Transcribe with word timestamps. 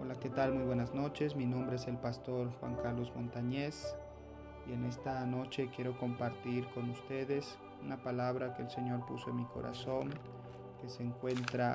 Hola, 0.00 0.14
¿qué 0.14 0.30
tal? 0.30 0.54
Muy 0.54 0.62
buenas 0.62 0.94
noches. 0.94 1.34
Mi 1.34 1.44
nombre 1.44 1.74
es 1.74 1.88
el 1.88 1.96
pastor 1.96 2.52
Juan 2.60 2.76
Carlos 2.76 3.10
Montañez 3.16 3.96
y 4.68 4.72
en 4.72 4.84
esta 4.84 5.26
noche 5.26 5.70
quiero 5.74 5.98
compartir 5.98 6.68
con 6.68 6.88
ustedes 6.90 7.58
una 7.84 8.00
palabra 8.00 8.54
que 8.54 8.62
el 8.62 8.70
Señor 8.70 9.04
puso 9.06 9.30
en 9.30 9.36
mi 9.38 9.44
corazón, 9.46 10.10
que 10.80 10.88
se 10.88 11.02
encuentra 11.02 11.74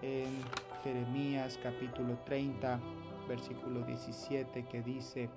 en 0.00 0.40
Jeremías 0.82 1.60
capítulo 1.62 2.16
30, 2.24 2.80
versículo 3.28 3.82
17, 3.82 4.64
que 4.64 4.80
dice, 4.80 5.28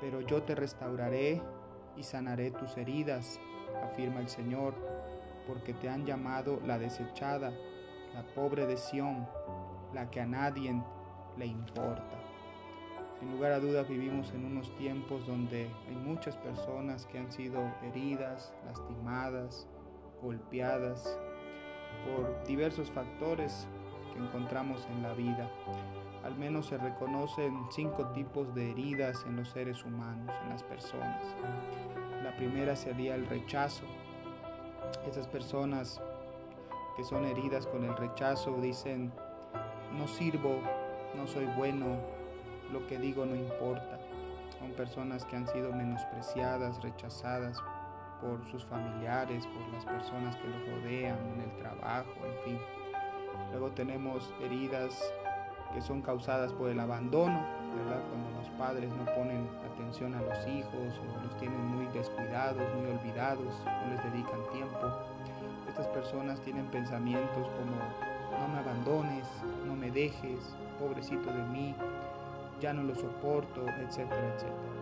pero 0.00 0.22
yo 0.22 0.42
te 0.42 0.54
restauraré 0.54 1.42
y 1.98 2.02
sanaré 2.02 2.50
tus 2.50 2.78
heridas, 2.78 3.38
afirma 3.84 4.20
el 4.20 4.30
Señor, 4.30 4.74
porque 5.46 5.74
te 5.74 5.90
han 5.90 6.06
llamado 6.06 6.60
la 6.64 6.78
desechada, 6.78 7.52
la 8.14 8.22
pobre 8.34 8.66
de 8.66 8.78
Sión, 8.78 9.28
la 9.92 10.10
que 10.10 10.22
a 10.22 10.26
nadie 10.26 10.74
le 11.38 11.46
importa. 11.46 12.02
Sin 13.18 13.32
lugar 13.32 13.52
a 13.52 13.60
dudas 13.60 13.88
vivimos 13.88 14.30
en 14.32 14.44
unos 14.44 14.70
tiempos 14.76 15.26
donde 15.26 15.70
hay 15.88 15.96
muchas 15.96 16.36
personas 16.36 17.06
que 17.06 17.18
han 17.18 17.32
sido 17.32 17.60
heridas, 17.82 18.52
lastimadas, 18.66 19.66
golpeadas 20.22 21.18
por 22.04 22.44
diversos 22.46 22.90
factores 22.90 23.66
que 24.12 24.22
encontramos 24.22 24.86
en 24.90 25.02
la 25.02 25.14
vida. 25.14 25.50
Al 26.24 26.36
menos 26.36 26.66
se 26.66 26.76
reconocen 26.76 27.54
cinco 27.70 28.06
tipos 28.08 28.54
de 28.54 28.70
heridas 28.70 29.24
en 29.26 29.36
los 29.36 29.48
seres 29.50 29.84
humanos, 29.84 30.34
en 30.42 30.50
las 30.50 30.62
personas. 30.62 31.22
La 32.22 32.36
primera 32.36 32.76
sería 32.76 33.14
el 33.14 33.26
rechazo. 33.26 33.84
Esas 35.08 35.26
personas 35.28 36.00
que 36.96 37.04
son 37.04 37.24
heridas 37.24 37.66
con 37.66 37.84
el 37.84 37.96
rechazo 37.96 38.60
dicen, 38.60 39.12
no 39.96 40.08
sirvo, 40.08 40.60
no 41.16 41.26
soy 41.26 41.46
bueno, 41.56 41.96
lo 42.72 42.86
que 42.86 42.98
digo 42.98 43.24
no 43.24 43.34
importa. 43.34 43.98
Son 44.58 44.70
personas 44.72 45.24
que 45.24 45.36
han 45.36 45.46
sido 45.48 45.72
menospreciadas, 45.72 46.82
rechazadas 46.82 47.62
por 48.20 48.44
sus 48.50 48.64
familiares, 48.64 49.46
por 49.46 49.68
las 49.72 49.84
personas 49.84 50.36
que 50.36 50.48
los 50.48 50.68
rodean 50.68 51.18
en 51.34 51.40
el 51.42 51.56
trabajo, 51.58 52.10
en 52.24 52.44
fin. 52.44 52.58
Luego 53.50 53.70
tenemos 53.70 54.32
heridas 54.42 54.98
que 55.74 55.80
son 55.80 56.00
causadas 56.00 56.52
por 56.52 56.70
el 56.70 56.80
abandono, 56.80 57.38
¿verdad? 57.76 58.02
Cuando 58.08 58.30
los 58.38 58.48
padres 58.58 58.90
no 58.96 59.04
ponen 59.14 59.48
atención 59.72 60.14
a 60.14 60.22
los 60.22 60.46
hijos 60.46 60.72
o 60.72 61.22
los 61.22 61.36
tienen 61.38 61.60
muy 61.66 61.86
descuidados, 61.88 62.62
muy 62.74 62.90
olvidados, 62.90 63.62
no 63.64 63.94
les 63.94 64.02
dedican 64.04 64.40
tiempo. 64.52 64.92
Estas 65.68 65.86
personas 65.88 66.40
tienen 66.40 66.66
pensamientos 66.66 67.48
como 67.58 67.76
no 68.40 68.48
me 68.48 68.58
abandones, 68.58 69.26
no 69.66 69.76
me 69.76 69.90
dejes, 69.90 70.56
pobrecito 70.78 71.32
de 71.32 71.42
mí, 71.44 71.74
ya 72.60 72.72
no 72.72 72.82
lo 72.82 72.94
soporto, 72.94 73.66
etcétera, 73.68 74.34
etcétera. 74.34 74.76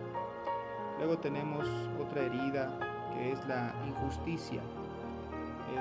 Luego 0.97 1.17
tenemos 1.17 1.67
otra 2.01 2.21
herida 2.21 2.69
que 3.13 3.31
es 3.31 3.47
la 3.47 3.73
injusticia. 3.85 4.61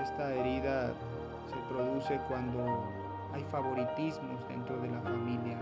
Esta 0.03 0.35
herida 0.35 0.93
se 1.49 1.73
produce 1.73 2.21
cuando 2.29 2.85
hay 3.33 3.45
favoritismos 3.45 4.47
dentro 4.49 4.77
de 4.81 4.91
la 4.91 5.01
familia 5.01 5.59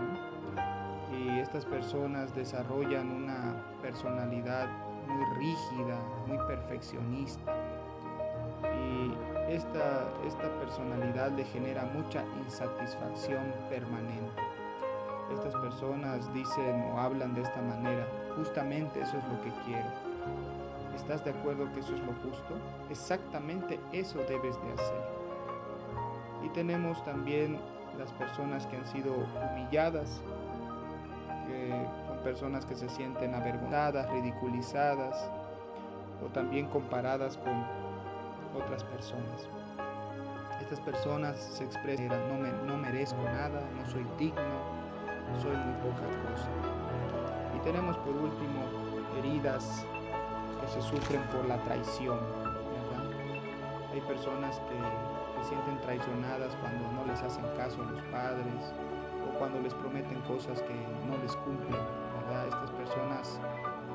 y 1.11 1.39
estas 1.39 1.65
personas 1.65 2.33
desarrollan 2.35 3.11
una 3.11 3.55
personalidad 3.81 4.67
muy 5.07 5.25
rígida, 5.37 5.99
muy 6.27 6.37
perfeccionista 6.47 7.53
esta, 9.49 10.07
esta 10.25 10.49
personalidad 10.59 11.31
le 11.31 11.45
genera 11.45 11.83
mucha 11.93 12.23
insatisfacción 12.43 13.43
permanente. 13.69 14.41
Estas 15.33 15.55
personas 15.55 16.33
dicen 16.33 16.91
o 16.91 16.99
hablan 16.99 17.33
de 17.33 17.41
esta 17.41 17.61
manera, 17.61 18.07
justamente 18.35 19.01
eso 19.01 19.17
es 19.17 19.23
lo 19.25 19.41
que 19.41 19.51
quiero. 19.65 19.87
¿Estás 20.95 21.23
de 21.25 21.31
acuerdo 21.31 21.71
que 21.73 21.79
eso 21.79 21.95
es 21.95 22.01
lo 22.01 22.13
justo? 22.13 22.53
Exactamente 22.89 23.79
eso 23.91 24.19
debes 24.19 24.55
de 24.63 24.73
hacer. 24.73 25.03
Y 26.43 26.49
tenemos 26.49 27.03
también 27.03 27.59
las 27.97 28.11
personas 28.13 28.67
que 28.67 28.77
han 28.77 28.85
sido 28.87 29.13
humilladas, 29.13 30.21
que 31.47 31.69
son 32.07 32.17
personas 32.23 32.65
que 32.65 32.75
se 32.75 32.89
sienten 32.89 33.33
avergonzadas, 33.33 34.09
ridiculizadas 34.11 35.29
o 36.23 36.27
también 36.27 36.67
comparadas 36.67 37.37
con 37.37 37.82
otras 38.55 38.83
personas. 38.83 39.47
Estas 40.61 40.79
personas 40.79 41.37
se 41.37 41.63
expresan, 41.63 42.09
no, 42.29 42.35
me, 42.35 42.51
no 42.65 42.77
merezco 42.77 43.21
nada, 43.23 43.61
no 43.75 43.85
soy 43.89 44.05
digno, 44.17 44.41
soy 45.41 45.55
muy 45.55 45.73
poca 45.81 46.07
cosa. 46.23 46.49
Y 47.55 47.59
tenemos 47.59 47.97
por 47.97 48.15
último 48.15 48.63
heridas 49.17 49.85
que 50.61 50.67
se 50.67 50.81
sufren 50.81 51.21
por 51.23 51.45
la 51.45 51.57
traición. 51.63 52.19
Hay 53.91 54.01
personas 54.01 54.59
que, 54.59 55.39
que 55.39 55.47
sienten 55.47 55.79
traicionadas 55.81 56.55
cuando 56.55 56.91
no 56.93 57.05
les 57.05 57.21
hacen 57.21 57.45
caso 57.55 57.83
a 57.83 57.91
los 57.91 58.01
padres 58.03 58.73
o 59.27 59.37
cuando 59.37 59.59
les 59.59 59.73
prometen 59.75 60.19
cosas 60.21 60.61
que 60.61 60.73
no 61.05 61.17
les 61.21 61.35
cumplen. 61.37 61.79
¿verdad? 62.25 62.47
Estas 62.47 62.71
personas 62.71 63.39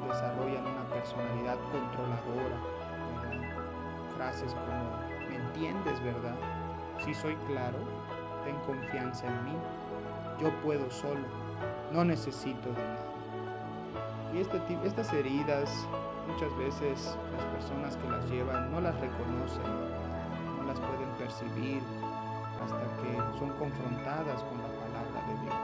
desarrollan 0.07 0.67
una 0.67 0.85
personalidad 0.89 1.57
controladora. 1.73 2.78
Frases 4.19 4.53
como, 4.53 5.31
¿me 5.31 5.37
entiendes, 5.37 6.03
verdad? 6.03 6.35
Si 7.05 7.15
soy 7.15 7.37
claro, 7.47 7.79
ten 8.45 8.57
confianza 8.67 9.29
en 9.29 9.45
mí, 9.45 9.57
yo 10.41 10.51
puedo 10.61 10.91
solo, 10.91 11.23
no 11.93 12.05
necesito 12.05 12.69
de 12.71 12.83
nadie. 12.83 14.35
Y 14.35 14.41
este, 14.41 14.61
estas 14.85 15.13
heridas 15.13 15.71
muchas 16.27 16.57
veces 16.59 17.17
las 17.37 17.45
personas 17.55 17.97
que 17.97 18.11
las 18.11 18.29
llevan 18.29 18.73
no 18.73 18.81
las 18.81 18.99
reconocen, 19.01 19.63
no 20.57 20.65
las 20.67 20.81
pueden 20.81 21.11
percibir 21.17 21.81
hasta 22.61 22.83
que 23.01 23.39
son 23.39 23.51
confrontadas 23.51 24.43
con 24.43 24.59
la 24.59 24.69
palabra 24.83 25.23
de 25.29 25.35
Dios. 25.45 25.55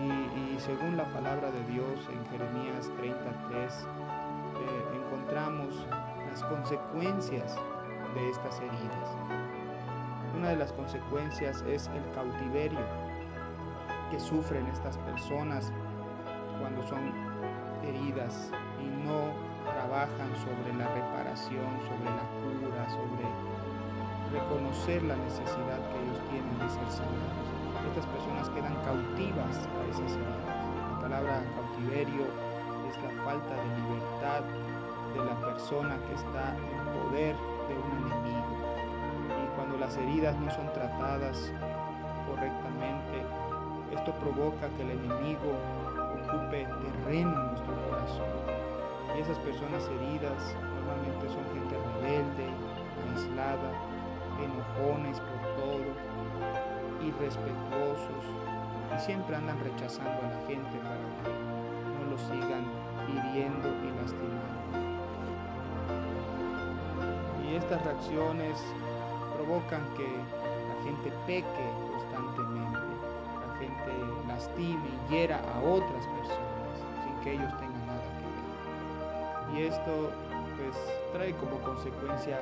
Y, 0.00 0.54
y 0.56 0.60
según 0.60 0.96
la 0.96 1.04
palabra 1.12 1.50
de 1.50 1.62
Dios 1.64 2.08
en 2.10 2.24
Jeremías 2.30 2.90
33 2.96 3.86
eh, 4.60 4.96
encontramos 4.96 5.86
las 6.30 6.44
consecuencias 6.44 7.56
de 8.14 8.30
estas 8.30 8.58
heridas. 8.58 9.08
Una 10.36 10.50
de 10.50 10.56
las 10.56 10.72
consecuencias 10.72 11.62
es 11.62 11.88
el 11.88 12.14
cautiverio 12.14 12.78
que 14.10 14.20
sufren 14.20 14.66
estas 14.68 14.96
personas 14.98 15.72
cuando 16.60 16.86
son 16.86 17.12
heridas 17.82 18.50
y 18.80 18.86
no 19.04 19.34
trabajan 19.64 20.30
sobre 20.38 20.74
la 20.78 20.86
reparación, 20.94 21.66
sobre 21.82 22.10
la 22.10 22.26
cura, 22.38 22.88
sobre 22.90 23.26
reconocer 24.32 25.02
la 25.02 25.16
necesidad 25.16 25.78
que 25.90 25.98
ellos 25.98 26.20
tienen 26.30 26.58
de 26.58 26.68
ser 26.70 26.90
sanados. 26.90 27.46
Estas 27.88 28.06
personas 28.06 28.48
quedan 28.50 28.74
cautivas 28.84 29.56
a 29.66 29.90
esas 29.90 30.12
heridas. 30.12 30.56
La 30.92 31.00
palabra 31.00 31.42
cautiverio 31.56 32.24
es 32.88 32.96
la 33.02 33.24
falta 33.24 33.54
de 33.54 33.66
libertad 33.82 34.42
de 35.14 35.24
la 35.24 35.34
persona 35.40 35.98
que 36.06 36.14
está 36.14 36.56
en 36.56 37.00
poder 37.00 37.36
de 37.68 37.74
un 37.74 38.06
enemigo. 38.06 38.56
Y 39.42 39.56
cuando 39.56 39.78
las 39.78 39.96
heridas 39.96 40.38
no 40.38 40.50
son 40.50 40.72
tratadas 40.72 41.52
correctamente, 42.26 43.24
esto 43.92 44.12
provoca 44.14 44.68
que 44.76 44.82
el 44.82 44.90
enemigo 44.90 45.50
ocupe 46.14 46.66
terreno 46.66 47.34
en 47.34 47.46
nuestro 47.48 47.74
corazón. 47.88 48.30
Y 49.16 49.20
esas 49.20 49.38
personas 49.38 49.88
heridas 49.88 50.54
normalmente 50.78 51.28
son 51.28 51.44
gente 51.54 51.76
rebelde, 52.00 52.46
aislada, 53.10 53.70
enojones 54.38 55.18
por 55.20 55.40
todo, 55.56 56.10
irrespetuosos 57.02 58.24
y 58.94 59.00
siempre 59.00 59.36
andan 59.36 59.58
rechazando 59.60 60.10
a 60.10 60.30
la 60.30 60.46
gente 60.46 60.78
para 60.78 60.96
que 61.22 61.30
no 61.98 62.10
lo 62.10 62.18
sigan 62.18 62.64
hiriendo 63.08 63.68
y 63.68 63.90
lastimando. 64.00 64.89
Y 67.50 67.56
estas 67.56 67.82
reacciones 67.84 68.58
provocan 69.34 69.82
que 69.96 70.06
la 70.06 70.84
gente 70.84 71.12
peque 71.26 71.66
constantemente 71.90 72.90
gente 73.60 73.92
lastime 74.26 74.88
y 74.88 75.12
hiera 75.12 75.36
a 75.36 75.60
otras 75.60 76.06
personas 76.06 76.74
sin 77.04 77.20
que 77.22 77.32
ellos 77.34 77.52
tengan 77.58 77.86
nada 77.86 78.02
que 78.16 79.54
ver. 79.54 79.60
Y 79.60 79.66
esto 79.66 80.10
pues 80.56 80.76
trae 81.12 81.34
como 81.34 81.58
consecuencia 81.58 82.40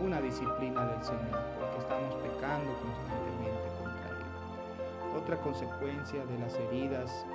una 0.00 0.20
disciplina 0.20 0.84
del 0.86 1.02
Señor, 1.02 1.40
porque 1.58 1.78
estamos 1.78 2.14
pecando 2.16 2.70
constantemente 2.84 3.66
contra 3.82 4.08
Él. 4.10 5.20
Otra 5.22 5.36
consecuencia 5.38 6.24
de 6.24 6.38
las 6.38 6.54
heridas 6.54 7.26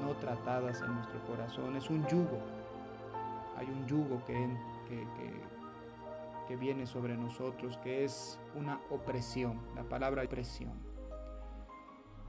no 0.00 0.12
tratadas 0.14 0.80
en 0.80 0.94
nuestro 0.94 1.20
corazón 1.26 1.76
es 1.76 1.90
un 1.90 2.06
yugo. 2.06 2.38
Hay 3.58 3.66
un 3.66 3.86
yugo 3.86 4.22
que, 4.26 4.34
que, 4.88 5.57
que 6.48 6.56
viene 6.56 6.86
sobre 6.86 7.16
nosotros, 7.16 7.76
que 7.84 8.04
es 8.04 8.40
una 8.56 8.80
opresión, 8.90 9.60
la 9.76 9.84
palabra 9.84 10.24
opresión. 10.24 10.72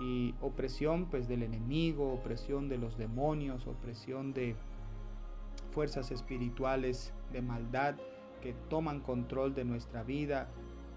y 0.01 0.33
opresión 0.39 1.07
pues 1.10 1.27
del 1.27 1.44
enemigo, 1.44 2.13
opresión 2.13 2.69
de 2.69 2.77
los 2.77 2.98
demonios, 2.98 3.68
opresión 3.68 4.33
de 4.33 4.56
fuerzas 5.71 6.12
espirituales 6.12 7.13
de 7.33 7.42
maldad 7.42 7.95
que 8.42 8.54
toman 8.69 9.01
control 9.01 9.54
de 9.54 9.66
nuestra 9.66 10.04
vida 10.04 10.48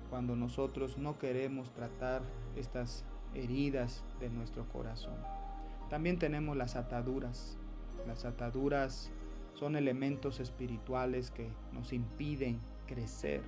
cuando 0.09 0.37
nosotros 0.37 0.99
no 0.99 1.19
queremos 1.19 1.73
tratar 1.73 2.23
estas 2.55 3.05
heridas 3.35 4.05
de 4.21 4.31
nuestro 4.31 4.69
corazón. 4.69 5.17
También 5.89 6.19
tenemos 6.19 6.57
las 6.57 6.77
ataduras. 6.77 7.59
Las 8.07 8.25
ataduras 8.25 9.11
son 9.55 9.75
elementos 9.75 10.39
espirituales 10.39 11.31
que 11.31 11.51
nos 11.73 11.93
impiden 11.93 12.61
crecer. 12.87 13.43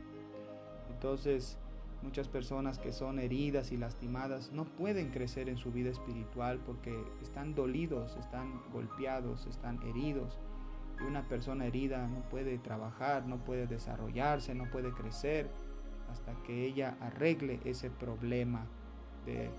Entonces, 0.91 1.59
muchas 2.03 2.29
personas 2.29 2.79
que 2.79 2.93
son 2.93 3.19
heridas 3.19 3.73
y 3.73 3.77
lastimadas 3.77 4.53
no 4.53 4.65
pueden 4.65 5.11
crecer 5.11 5.49
en 5.49 5.57
su 5.57 5.73
vida 5.73 5.91
espiritual 5.91 6.61
porque 6.65 6.95
están 7.23 7.55
dolidos, 7.55 8.17
están 8.17 8.63
golpeados, 8.73 9.47
están 9.47 9.83
heridos. 9.83 10.39
Y 11.01 11.05
una 11.05 11.27
persona 11.27 11.67
herida 11.67 12.07
no 12.07 12.21
puede 12.29 12.59
trabajar, 12.59 13.27
no 13.27 13.39
puede 13.39 13.67
desarrollarse, 13.67 14.55
no 14.55 14.71
puede 14.71 14.93
crecer 14.93 15.51
hasta 16.11 16.35
que 16.45 16.65
ella 16.65 16.97
arregle 17.01 17.61
ese 17.65 17.91
problema 17.91 18.67
de, 19.27 19.51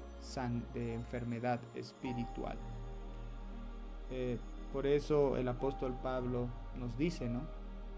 de 0.74 0.94
enfermedad 0.94 1.60
espiritual. 1.74 2.58
Eh, 4.12 4.38
por 4.72 4.86
eso 4.86 5.36
el 5.38 5.48
apóstol 5.48 5.96
Pablo 6.02 6.48
nos 6.78 6.98
dice, 6.98 7.28
¿no? 7.30 7.42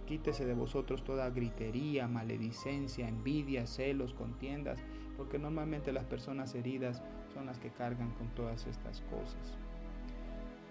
Quítese 0.07 0.45
de 0.45 0.53
vosotros 0.53 1.03
toda 1.03 1.29
gritería, 1.29 2.07
maledicencia, 2.07 3.07
envidia, 3.07 3.67
celos, 3.67 4.13
contiendas, 4.13 4.79
porque 5.17 5.37
normalmente 5.37 5.91
las 5.91 6.05
personas 6.05 6.55
heridas 6.55 7.03
son 7.33 7.45
las 7.45 7.59
que 7.59 7.71
cargan 7.71 8.11
con 8.11 8.29
todas 8.29 8.65
estas 8.67 9.01
cosas. 9.01 9.57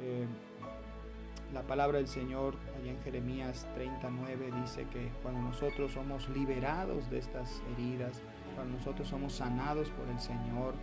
Eh, 0.00 0.26
la 1.52 1.62
palabra 1.62 1.98
del 1.98 2.08
Señor 2.08 2.56
allá 2.76 2.90
en 2.90 3.00
Jeremías 3.02 3.68
39 3.74 4.50
dice 4.62 4.86
que 4.88 5.10
cuando 5.22 5.40
nosotros 5.40 5.92
somos 5.92 6.28
liberados 6.30 7.08
de 7.10 7.18
estas 7.18 7.62
heridas, 7.72 8.22
cuando 8.54 8.78
nosotros 8.78 9.06
somos 9.06 9.34
sanados 9.34 9.90
por 9.90 10.08
el 10.08 10.18
Señor, 10.18 10.74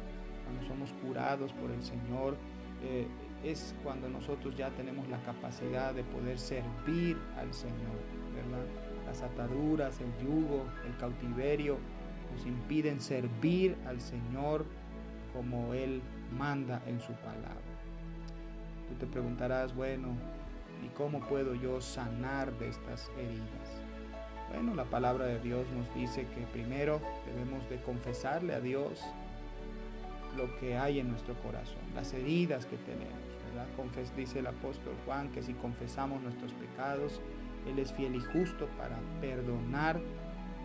cuando 0.45 0.65
somos 0.67 0.93
curados 1.05 1.51
por 1.53 1.71
el 1.71 1.83
Señor, 1.83 2.37
eh, 2.83 3.07
es 3.43 3.75
cuando 3.83 4.07
nosotros 4.09 4.55
ya 4.55 4.69
tenemos 4.71 5.07
la 5.09 5.21
capacidad 5.23 5.93
de 5.93 6.03
poder 6.03 6.39
servir 6.39 7.17
al 7.37 7.53
Señor, 7.53 7.99
Las 9.05 9.21
ataduras, 9.21 9.99
el 9.99 10.25
yugo, 10.25 10.65
el 10.87 10.97
cautiverio 10.97 11.77
nos 12.33 12.45
impiden 12.45 12.99
servir 12.99 13.75
al 13.87 14.01
Señor 14.01 14.65
como 15.33 15.73
Él 15.73 16.01
manda 16.37 16.81
en 16.87 16.99
su 16.99 17.13
palabra. 17.13 17.73
Tú 18.89 18.95
te 18.95 19.05
preguntarás, 19.05 19.75
bueno, 19.75 20.09
¿y 20.83 20.87
cómo 20.95 21.19
puedo 21.21 21.55
yo 21.55 21.81
sanar 21.81 22.51
de 22.59 22.69
estas 22.69 23.09
heridas? 23.17 23.81
Bueno, 24.53 24.75
la 24.75 24.85
palabra 24.85 25.25
de 25.25 25.39
Dios 25.39 25.65
nos 25.75 25.93
dice 25.95 26.27
que 26.35 26.41
primero 26.51 27.01
debemos 27.25 27.67
de 27.69 27.81
confesarle 27.81 28.53
a 28.53 28.59
Dios 28.59 29.01
lo 30.37 30.55
que 30.59 30.77
hay 30.77 30.99
en 30.99 31.09
nuestro 31.09 31.35
corazón, 31.41 31.81
las 31.95 32.13
heridas 32.13 32.65
que 32.65 32.77
tenemos. 32.77 33.13
dice 34.15 34.39
el 34.39 34.47
apóstol 34.47 34.93
Juan 35.05 35.29
que 35.31 35.43
si 35.43 35.53
confesamos 35.53 36.21
nuestros 36.21 36.51
pecados, 36.53 37.21
Él 37.67 37.79
es 37.79 37.93
fiel 37.93 38.15
y 38.15 38.19
justo 38.19 38.67
para 38.77 38.97
perdonar 39.21 39.99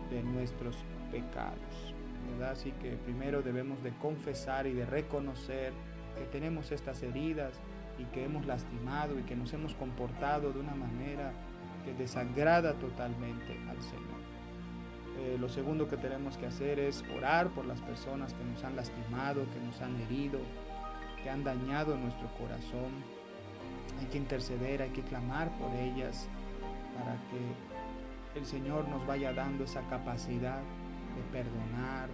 de 0.09 0.23
nuestros 0.23 0.77
pecados. 1.11 1.93
¿verdad? 2.31 2.51
Así 2.51 2.71
que 2.73 2.91
primero 2.91 3.41
debemos 3.41 3.81
de 3.83 3.91
confesar 3.91 4.67
y 4.67 4.73
de 4.73 4.85
reconocer 4.85 5.73
que 6.17 6.25
tenemos 6.25 6.71
estas 6.71 7.01
heridas 7.03 7.59
y 7.97 8.05
que 8.05 8.23
hemos 8.23 8.45
lastimado 8.45 9.19
y 9.19 9.23
que 9.23 9.35
nos 9.35 9.53
hemos 9.53 9.73
comportado 9.75 10.51
de 10.51 10.59
una 10.59 10.75
manera 10.75 11.33
que 11.85 11.93
desagrada 11.93 12.73
totalmente 12.73 13.57
al 13.69 13.81
Señor. 13.81 14.19
Eh, 15.19 15.37
lo 15.37 15.49
segundo 15.49 15.87
que 15.87 15.97
tenemos 15.97 16.37
que 16.37 16.45
hacer 16.45 16.79
es 16.79 17.03
orar 17.15 17.49
por 17.49 17.65
las 17.65 17.81
personas 17.81 18.33
que 18.33 18.43
nos 18.43 18.63
han 18.63 18.75
lastimado, 18.75 19.45
que 19.51 19.59
nos 19.59 19.81
han 19.81 19.99
herido, 20.01 20.39
que 21.21 21.29
han 21.29 21.43
dañado 21.43 21.97
nuestro 21.97 22.27
corazón. 22.37 23.03
Hay 23.99 24.05
que 24.05 24.17
interceder, 24.17 24.81
hay 24.81 24.91
que 24.91 25.01
clamar 25.01 25.49
por 25.57 25.73
ellas 25.75 26.29
para 26.99 27.15
que 27.29 28.39
el 28.39 28.45
Señor 28.45 28.87
nos 28.89 29.05
vaya 29.07 29.33
dando 29.33 29.63
esa 29.63 29.81
capacidad 29.89 30.59
de 30.59 31.21
perdonar, 31.31 32.09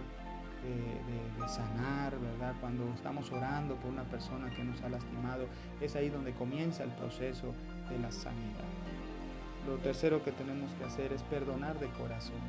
de, 0.62 1.48
sanar, 1.48 2.18
¿verdad? 2.18 2.54
Cuando 2.60 2.92
estamos 2.94 3.30
orando 3.30 3.76
por 3.76 3.90
una 3.90 4.02
persona 4.02 4.50
que 4.50 4.64
nos 4.64 4.82
ha 4.82 4.88
lastimado, 4.88 5.46
es 5.80 5.94
ahí 5.94 6.08
donde 6.08 6.32
comienza 6.32 6.82
el 6.82 6.90
proceso 6.90 7.54
de 7.88 7.98
la 8.00 8.10
sanidad. 8.10 8.64
Lo 9.64 9.76
tercero 9.76 10.24
que 10.24 10.32
tenemos 10.32 10.72
que 10.72 10.84
hacer 10.84 11.12
es 11.12 11.22
perdonar 11.22 11.78
de 11.78 11.88
corazón. 11.90 12.40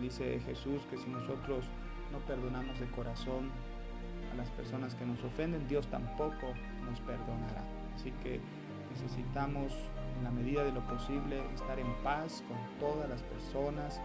Dice 0.00 0.40
Jesús 0.40 0.82
que 0.90 0.96
si 0.96 1.08
nosotros 1.08 1.66
no 2.12 2.18
perdonamos 2.26 2.80
de 2.80 2.86
corazón 2.86 3.50
a 4.32 4.36
las 4.36 4.50
personas 4.50 4.96
que 4.96 5.06
nos 5.06 5.22
ofenden, 5.22 5.68
Dios 5.68 5.86
tampoco 5.86 6.52
nos 6.84 6.98
perdonará. 7.00 7.62
Así 7.94 8.12
que 8.22 8.40
necesitamos 8.90 9.72
en 10.18 10.24
la 10.24 10.30
medida 10.30 10.64
de 10.64 10.72
lo 10.72 10.80
posible 10.86 11.42
estar 11.54 11.78
en 11.78 11.92
paz 12.02 12.42
con 12.48 12.56
todas 12.80 13.08
las 13.08 13.22
personas 13.22 14.00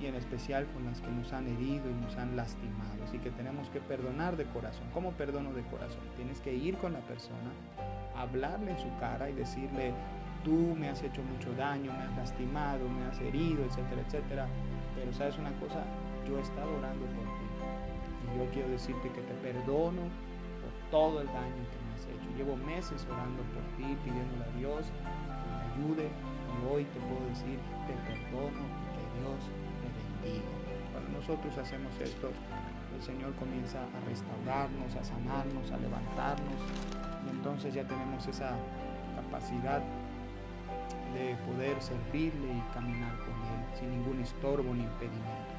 y 0.00 0.06
en 0.06 0.14
especial 0.14 0.66
con 0.72 0.84
las 0.84 1.00
que 1.00 1.10
nos 1.10 1.32
han 1.32 1.46
herido 1.48 1.90
y 1.90 1.94
nos 1.94 2.16
han 2.16 2.36
lastimado. 2.36 3.02
Así 3.04 3.18
que 3.18 3.30
tenemos 3.30 3.68
que 3.70 3.80
perdonar 3.80 4.36
de 4.36 4.44
corazón. 4.44 4.86
¿Cómo 4.94 5.12
perdono 5.12 5.52
de 5.52 5.62
corazón? 5.62 6.02
Tienes 6.16 6.40
que 6.40 6.54
ir 6.54 6.76
con 6.78 6.92
la 6.92 7.00
persona, 7.00 7.50
hablarle 8.16 8.72
en 8.72 8.78
su 8.78 8.88
cara 9.00 9.28
y 9.28 9.32
decirle, 9.32 9.92
tú 10.44 10.76
me 10.78 10.88
has 10.88 11.02
hecho 11.02 11.22
mucho 11.22 11.52
daño, 11.54 11.92
me 11.92 12.04
has 12.04 12.16
lastimado, 12.16 12.88
me 12.88 13.06
has 13.06 13.20
herido, 13.20 13.64
etcétera, 13.64 14.02
etcétera. 14.06 14.48
Pero 14.94 15.12
sabes 15.12 15.36
una 15.38 15.52
cosa, 15.58 15.82
yo 16.28 16.38
he 16.38 16.42
estado 16.42 16.70
orando 16.78 17.04
por 17.06 17.24
ti. 17.24 18.34
Y 18.34 18.38
yo 18.38 18.50
quiero 18.52 18.68
decirte 18.68 19.10
que 19.10 19.20
te 19.20 19.34
perdono 19.34 20.02
por 20.02 20.90
todo 20.90 21.20
el 21.20 21.26
daño 21.26 21.64
que 21.70 21.78
me 21.84 21.87
hecho. 22.10 22.28
Llevo 22.36 22.56
meses 22.56 23.06
orando 23.10 23.42
por 23.54 23.62
ti, 23.76 23.96
pidiéndole 24.04 24.44
a 24.44 24.52
Dios 24.58 24.86
que 24.88 25.48
me 25.48 25.64
ayude. 25.72 26.06
Y 26.08 26.56
hoy 26.66 26.84
te 26.84 27.00
puedo 27.00 27.24
decir, 27.28 27.58
te 27.86 27.94
perdono 28.08 28.62
y 28.64 28.86
que 28.94 29.04
Dios 29.20 29.40
te 29.80 29.88
bendiga. 29.92 30.50
Cuando 30.92 31.18
nosotros 31.18 31.56
hacemos 31.58 31.92
esto, 32.00 32.30
el 32.96 33.02
Señor 33.02 33.34
comienza 33.34 33.78
a 33.82 34.00
restaurarnos, 34.08 34.96
a 34.96 35.04
sanarnos, 35.04 35.70
a 35.70 35.76
levantarnos. 35.76 36.60
Y 37.26 37.30
entonces 37.30 37.74
ya 37.74 37.86
tenemos 37.86 38.26
esa 38.26 38.56
capacidad 39.14 39.82
de 41.14 41.36
poder 41.46 41.80
servirle 41.80 42.52
y 42.54 42.74
caminar 42.74 43.16
con 43.18 43.34
Él 43.34 43.78
sin 43.78 43.90
ningún 43.90 44.20
estorbo 44.20 44.74
ni 44.74 44.82
impedimento. 44.82 45.54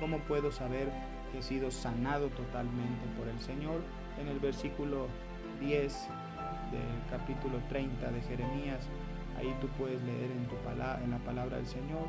¿Cómo 0.00 0.18
puedo 0.20 0.52
saber 0.52 0.90
que 1.32 1.38
he 1.38 1.42
sido 1.42 1.70
sanado 1.70 2.28
totalmente 2.30 3.06
por 3.18 3.28
el 3.28 3.38
Señor? 3.40 3.82
En 4.20 4.28
el 4.28 4.38
versículo 4.38 5.08
10 5.60 6.08
del 6.72 7.10
capítulo 7.10 7.58
30 7.68 8.10
de 8.10 8.20
Jeremías, 8.22 8.86
ahí 9.38 9.54
tú 9.60 9.68
puedes 9.78 10.02
leer 10.02 10.30
en, 10.30 10.46
tu 10.46 10.56
en 11.04 11.10
la 11.10 11.18
palabra 11.18 11.56
del 11.56 11.66
Señor 11.66 12.06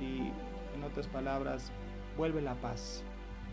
y 0.00 0.32
en 0.74 0.84
otras 0.84 1.06
palabras, 1.08 1.70
vuelve 2.16 2.40
la 2.40 2.54
paz. 2.54 3.04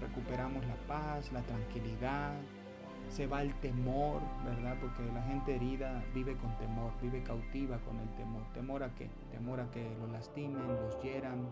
Recuperamos 0.02 0.66
la 0.66 0.76
paz, 0.88 1.32
la 1.34 1.42
tranquilidad, 1.42 2.34
se 3.10 3.28
va 3.28 3.42
el 3.42 3.54
temor, 3.56 4.22
¿verdad? 4.46 4.78
Porque 4.80 5.04
la 5.12 5.22
gente 5.24 5.56
herida 5.56 6.04
vive 6.14 6.36
con 6.38 6.56
temor, 6.58 6.92
vive 7.02 7.24
cautiva 7.24 7.78
con 7.80 7.98
el 7.98 8.10
temor. 8.16 8.44
¿Temor 8.54 8.84
a 8.84 8.94
qué? 8.96 9.10
Temor 9.32 9.60
a 9.60 9.70
que 9.72 9.84
los 10.00 10.10
lastimen, 10.10 10.66
los 10.68 11.02
hieran. 11.02 11.48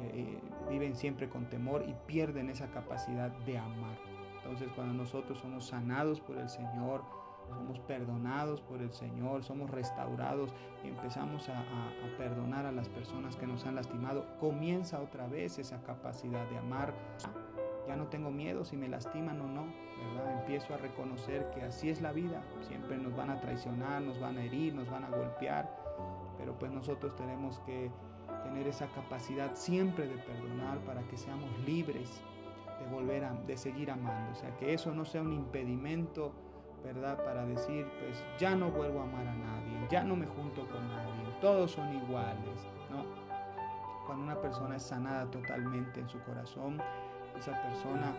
Eh, 0.00 0.12
eh, 0.14 0.38
viven 0.68 0.94
siempre 0.94 1.28
con 1.28 1.46
temor 1.46 1.82
y 1.88 1.94
pierden 2.06 2.50
esa 2.50 2.70
capacidad 2.70 3.30
de 3.30 3.58
amar. 3.58 3.96
Entonces 4.46 4.72
cuando 4.74 4.94
nosotros 4.94 5.38
somos 5.38 5.66
sanados 5.66 6.20
por 6.20 6.38
el 6.38 6.48
Señor, 6.48 7.02
somos 7.48 7.80
perdonados 7.80 8.60
por 8.60 8.80
el 8.80 8.92
Señor, 8.92 9.42
somos 9.42 9.70
restaurados 9.70 10.52
y 10.84 10.88
empezamos 10.88 11.48
a, 11.48 11.60
a, 11.60 12.16
perdonar 12.16 12.64
a 12.64 12.72
las 12.72 12.88
personas 12.88 13.36
que 13.36 13.46
nos 13.46 13.66
han 13.66 13.74
lastimado, 13.74 14.24
comienza 14.38 15.00
otra 15.00 15.26
vez 15.26 15.58
esa 15.58 15.82
capacidad 15.82 16.48
de 16.48 16.58
amar 16.58 16.94
ya 17.86 17.96
no 17.96 18.06
tengo 18.08 18.30
miedo 18.30 18.64
si 18.64 18.76
me 18.76 18.88
lastiman 18.88 19.40
o 19.40 19.46
no, 19.46 19.66
¿verdad? 20.14 20.40
Empiezo 20.40 20.74
a 20.74 20.76
reconocer 20.76 21.48
que 21.50 21.62
así 21.62 21.88
es 21.88 22.00
la 22.00 22.12
vida. 22.12 22.42
Siempre 22.66 22.96
nos 22.98 23.14
van 23.14 23.30
a 23.30 23.40
traicionar, 23.40 24.02
nos 24.02 24.18
van 24.18 24.38
a 24.38 24.44
herir, 24.44 24.74
nos 24.74 24.90
van 24.90 25.04
a 25.04 25.10
golpear, 25.10 25.70
pero 26.36 26.58
pues 26.58 26.72
nosotros 26.72 27.14
tenemos 27.14 27.60
que 27.60 27.90
tener 28.42 28.66
esa 28.66 28.86
capacidad 28.88 29.54
siempre 29.54 30.08
de 30.08 30.16
perdonar 30.16 30.78
para 30.80 31.02
que 31.02 31.16
seamos 31.16 31.48
libres 31.60 32.20
volver 32.90 33.24
a, 33.24 33.32
de 33.32 33.56
seguir 33.56 33.90
amando. 33.90 34.32
O 34.32 34.34
sea, 34.34 34.56
que 34.56 34.72
eso 34.74 34.94
no 34.94 35.04
sea 35.04 35.22
un 35.22 35.32
impedimento, 35.32 36.32
¿verdad? 36.84 37.22
Para 37.24 37.44
decir, 37.44 37.86
pues 38.00 38.24
ya 38.38 38.54
no 38.54 38.70
vuelvo 38.70 39.00
a 39.00 39.04
amar 39.04 39.26
a 39.26 39.34
nadie, 39.34 39.86
ya 39.90 40.04
no 40.04 40.16
me 40.16 40.26
junto 40.26 40.62
con 40.68 40.88
nadie, 40.88 41.26
todos 41.40 41.72
son 41.72 41.94
iguales, 41.94 42.66
¿no? 42.90 43.04
Cuando 44.06 44.24
una 44.24 44.40
persona 44.40 44.76
es 44.76 44.82
sanada 44.84 45.28
totalmente 45.30 46.00
en 46.00 46.08
su 46.08 46.20
corazón, 46.20 46.80
esa 47.36 47.60
persona 47.62 48.14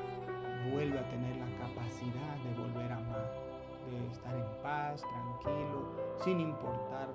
vuelve 0.71 0.99
a 0.99 1.09
tener 1.09 1.35
la 1.37 1.47
capacidad 1.57 2.35
de 2.43 2.53
volver 2.61 2.91
a 2.91 2.97
amar, 2.97 3.31
de 3.89 4.11
estar 4.11 4.35
en 4.35 4.61
paz, 4.61 5.01
tranquilo, 5.01 5.85
sin 6.23 6.41
importar 6.41 7.07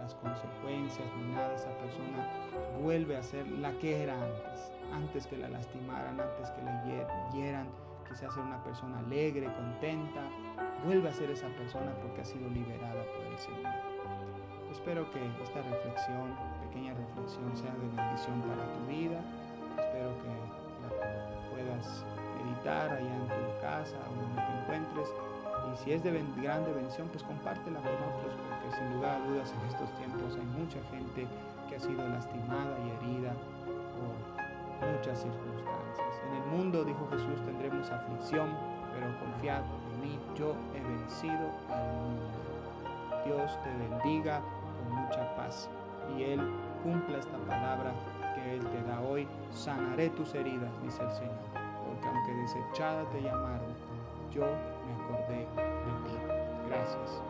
las 0.00 0.14
consecuencias 0.16 1.08
ni 1.18 1.34
nada, 1.34 1.54
esa 1.54 1.70
persona 1.78 2.28
vuelve 2.82 3.16
a 3.16 3.22
ser 3.22 3.46
la 3.48 3.72
que 3.78 4.02
era 4.02 4.14
antes 4.14 4.75
antes 4.92 5.26
que 5.26 5.36
la 5.36 5.48
lastimaran, 5.48 6.20
antes 6.20 6.50
que 6.50 6.62
la 6.62 6.82
hieran, 7.32 7.68
quizás 8.08 8.32
ser 8.32 8.42
una 8.42 8.62
persona 8.62 8.98
alegre, 9.00 9.46
contenta, 9.54 10.22
vuelve 10.84 11.08
a 11.08 11.12
ser 11.12 11.30
esa 11.30 11.48
persona 11.48 11.92
porque 12.02 12.20
ha 12.20 12.24
sido 12.24 12.48
liberada 12.50 13.02
por 13.04 13.26
el 13.26 13.38
Señor. 13.38 13.72
Espero 14.70 15.10
que 15.10 15.20
esta 15.42 15.62
reflexión, 15.62 16.36
pequeña 16.68 16.94
reflexión, 16.94 17.56
sea 17.56 17.72
de 17.72 17.88
bendición 17.88 18.40
para 18.42 18.64
tu 18.72 18.80
vida. 18.86 19.20
Espero 19.78 20.10
que 20.22 20.32
la 20.82 20.90
puedas 21.50 22.04
meditar 22.42 22.90
allá 22.90 23.14
en 23.16 23.26
tu 23.26 23.60
casa 23.60 23.96
o 24.10 24.14
donde 24.20 24.42
te 24.42 24.52
encuentres. 24.60 25.08
Y 25.72 25.76
si 25.82 25.92
es 25.92 26.02
de 26.02 26.12
grande 26.42 26.72
bendición, 26.72 27.08
pues 27.08 27.22
compártela 27.24 27.80
con 27.80 27.88
otros, 27.88 28.34
porque 28.36 28.76
sin 28.76 28.94
lugar 28.94 29.20
a 29.20 29.26
dudas 29.26 29.52
en 29.52 29.68
estos 29.68 29.90
tiempos 29.98 30.36
hay 30.36 30.46
mucha 30.60 30.78
gente 30.90 31.26
que 31.68 31.76
ha 31.76 31.80
sido 31.80 32.06
lastimada 32.08 32.76
y 32.84 32.90
herida 32.90 33.32
muchas 34.80 35.20
circunstancias. 35.20 36.20
En 36.28 36.42
el 36.42 36.46
mundo, 36.50 36.84
dijo 36.84 37.06
Jesús, 37.10 37.40
tendremos 37.44 37.90
aflicción, 37.90 38.50
pero 38.94 39.18
confiad 39.18 39.62
en 39.62 40.00
mí, 40.00 40.18
yo 40.36 40.54
he 40.74 40.80
vencido 40.80 41.50
al 41.70 41.92
mundo. 41.94 42.46
Dios 43.24 43.58
te 43.62 43.70
bendiga 43.70 44.40
con 44.40 45.02
mucha 45.02 45.36
paz 45.36 45.68
y 46.16 46.22
Él 46.22 46.40
cumpla 46.82 47.18
esta 47.18 47.36
palabra 47.38 47.92
que 48.34 48.54
Él 48.54 48.66
te 48.66 48.82
da 48.84 49.00
hoy. 49.00 49.26
Sanaré 49.50 50.10
tus 50.10 50.34
heridas, 50.34 50.70
dice 50.82 51.02
el 51.02 51.10
Señor, 51.12 51.34
porque 51.86 52.06
aunque 52.06 52.34
desechada 52.34 53.04
te 53.10 53.22
llamaron, 53.22 53.74
yo 54.32 54.44
me 54.44 55.04
acordé 55.04 55.38
de 55.38 55.46
ti. 56.04 56.16
Gracias. 56.68 57.22